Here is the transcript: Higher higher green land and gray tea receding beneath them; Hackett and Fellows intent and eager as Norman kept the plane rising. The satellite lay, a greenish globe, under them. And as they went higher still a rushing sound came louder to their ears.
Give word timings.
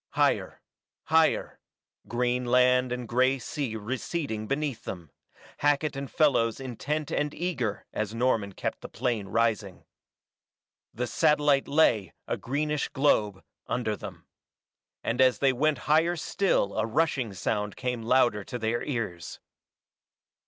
Higher 0.13 0.63
higher 1.03 1.59
green 2.07 2.45
land 2.45 2.91
and 2.91 3.07
gray 3.07 3.37
tea 3.37 3.75
receding 3.75 4.47
beneath 4.47 4.83
them; 4.83 5.11
Hackett 5.59 5.95
and 5.95 6.09
Fellows 6.09 6.59
intent 6.59 7.11
and 7.11 7.31
eager 7.35 7.85
as 7.93 8.15
Norman 8.15 8.53
kept 8.53 8.81
the 8.81 8.89
plane 8.89 9.27
rising. 9.27 9.85
The 10.91 11.05
satellite 11.05 11.67
lay, 11.67 12.13
a 12.27 12.35
greenish 12.35 12.87
globe, 12.89 13.43
under 13.67 13.95
them. 13.95 14.25
And 15.03 15.21
as 15.21 15.37
they 15.37 15.53
went 15.53 15.77
higher 15.85 16.15
still 16.15 16.73
a 16.73 16.87
rushing 16.87 17.31
sound 17.35 17.75
came 17.75 18.01
louder 18.01 18.43
to 18.43 18.57
their 18.57 18.81
ears. 18.81 19.39